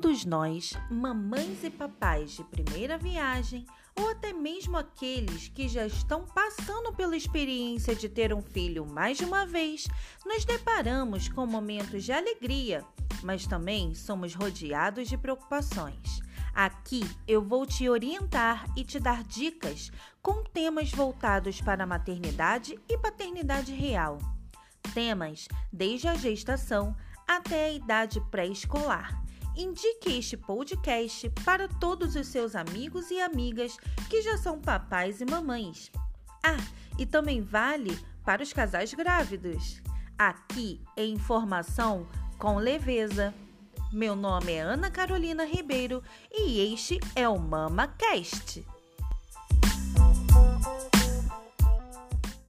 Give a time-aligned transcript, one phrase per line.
[0.00, 6.24] Todos nós, mamães e papais de primeira viagem, ou até mesmo aqueles que já estão
[6.24, 9.86] passando pela experiência de ter um filho mais de uma vez,
[10.24, 12.82] nos deparamos com momentos de alegria,
[13.22, 16.22] mas também somos rodeados de preocupações.
[16.54, 19.92] Aqui eu vou te orientar e te dar dicas
[20.22, 24.16] com temas voltados para a maternidade e paternidade real.
[24.94, 26.96] Temas desde a gestação
[27.28, 29.20] até a idade pré-escolar.
[29.56, 33.76] Indique este podcast para todos os seus amigos e amigas
[34.08, 35.90] que já são papais e mamães.
[36.44, 36.64] Ah,
[36.98, 39.82] e também vale para os casais grávidos.
[40.16, 42.06] Aqui é informação
[42.38, 43.34] com leveza.
[43.92, 48.64] Meu nome é Ana Carolina Ribeiro e este é o MamaCast.